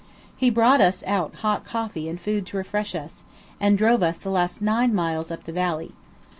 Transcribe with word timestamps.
He 0.35 0.49
brought 0.49 0.81
us 0.81 1.03
out 1.05 1.35
hot 1.45 1.63
coffee 1.63 2.09
and 2.09 2.19
food 2.19 2.47
to 2.47 2.57
refresh 2.57 2.95
us, 2.95 3.23
and 3.59 3.77
drove 3.77 4.01
us 4.01 4.17
the 4.17 4.31
last 4.31 4.59
nine 4.59 4.95
miles 4.95 5.29
up 5.29 5.43
the 5.43 5.53
valley. 5.53 5.91